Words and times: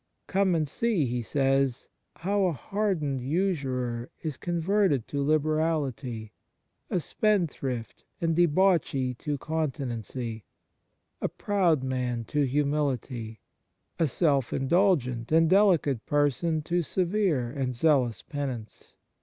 "Come 0.27 0.55
and 0.55 0.67
see," 0.67 1.05
he 1.05 1.21
says," 1.21 1.87
how 2.25 2.45
a 2.47 2.53
hardened 2.53 3.21
usurer 3.21 4.09
is 4.23 4.35
converted 4.35 5.07
to 5.09 5.21
liberality, 5.21 6.31
a 6.89 6.99
spendthrift 6.99 8.03
and 8.19 8.35
debauchee 8.35 9.13
to 9.19 9.37
continency, 9.37 10.43
a 11.21 11.29
proud 11.29 11.83
man 11.83 12.23
to 12.23 12.41
humility, 12.47 13.41
a 13.99 14.07
self 14.07 14.51
indulgent 14.51 15.31
and 15.31 15.47
delicate 15.47 16.03
person 16.07 16.63
to 16.63 16.81
severe 16.81 17.51
and 17.51 17.75
zealous 17.75 18.23
penance. 18.23 18.95